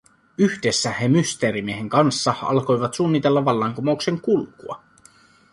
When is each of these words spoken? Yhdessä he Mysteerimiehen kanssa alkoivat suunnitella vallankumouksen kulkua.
Yhdessä 0.37 0.91
he 0.91 1.07
Mysteerimiehen 1.07 1.89
kanssa 1.89 2.35
alkoivat 2.41 2.93
suunnitella 2.93 3.45
vallankumouksen 3.45 4.21
kulkua. 4.21 4.83